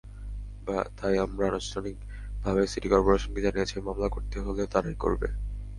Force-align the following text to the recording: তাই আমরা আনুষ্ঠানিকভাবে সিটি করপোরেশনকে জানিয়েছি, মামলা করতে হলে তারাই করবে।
তাই 0.97 1.15
আমরা 1.25 1.43
আনুষ্ঠানিকভাবে 1.47 2.61
সিটি 2.71 2.87
করপোরেশনকে 2.93 3.41
জানিয়েছি, 3.45 3.75
মামলা 3.87 4.07
করতে 4.15 4.37
হলে 4.45 4.63
তারাই 4.73 4.95
করবে। 5.03 5.27